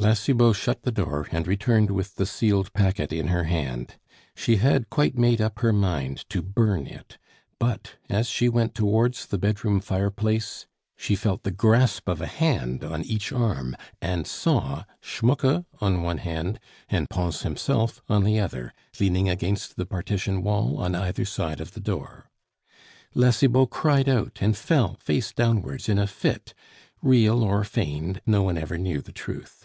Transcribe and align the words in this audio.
La 0.00 0.14
Cibot 0.14 0.54
shut 0.54 0.84
the 0.84 0.92
door 0.92 1.26
and 1.32 1.48
returned 1.48 1.90
with 1.90 2.14
the 2.14 2.24
sealed 2.24 2.72
packet 2.72 3.12
in 3.12 3.26
her 3.26 3.42
hand. 3.44 3.96
She 4.36 4.58
had 4.58 4.88
quite 4.90 5.18
made 5.18 5.40
up 5.40 5.58
her 5.58 5.72
mind 5.72 6.18
to 6.30 6.40
burn 6.40 6.86
it; 6.86 7.18
but 7.58 7.96
as 8.08 8.28
she 8.28 8.48
went 8.48 8.76
towards 8.76 9.26
the 9.26 9.38
bedroom 9.38 9.80
fireplace, 9.80 10.68
she 10.96 11.16
felt 11.16 11.42
the 11.42 11.50
grasp 11.50 12.08
of 12.08 12.20
a 12.20 12.28
hand 12.28 12.84
on 12.84 13.02
each 13.02 13.32
arm, 13.32 13.76
and 14.00 14.24
saw 14.24 14.84
Schmucke 15.00 15.64
on 15.80 16.04
one 16.04 16.18
hand, 16.18 16.60
and 16.88 17.10
Pons 17.10 17.42
himself 17.42 18.00
on 18.08 18.22
the 18.22 18.38
other, 18.38 18.72
leaning 19.00 19.28
against 19.28 19.74
the 19.74 19.84
partition 19.84 20.44
wall 20.44 20.78
on 20.78 20.94
either 20.94 21.24
side 21.24 21.60
of 21.60 21.72
the 21.72 21.80
door. 21.80 22.30
La 23.14 23.32
Cibot 23.32 23.68
cried 23.70 24.08
out, 24.08 24.38
and 24.40 24.56
fell 24.56 24.94
face 25.00 25.32
downwards 25.32 25.88
in 25.88 25.98
a 25.98 26.06
fit; 26.06 26.54
real 27.02 27.42
or 27.42 27.64
feigned, 27.64 28.20
no 28.24 28.44
one 28.44 28.56
ever 28.56 28.78
knew 28.78 29.00
the 29.00 29.10
truth. 29.10 29.64